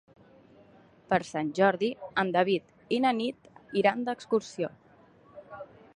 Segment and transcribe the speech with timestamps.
[1.11, 1.89] Per Sant Jordi
[2.23, 3.53] en David i na Nit
[3.83, 4.73] iran d'excursió.